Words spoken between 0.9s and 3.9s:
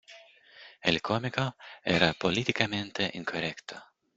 cómico era políticamente incorrecto.